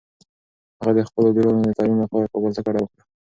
هغه 0.79 0.91
د 0.97 0.99
خپلو 1.09 1.27
لورانو 1.35 1.61
د 1.65 1.69
تعلیم 1.77 1.97
لپاره 2.03 2.31
کابل 2.33 2.51
ته 2.55 2.61
کډه 2.65 2.79
وکړه. 2.81 3.01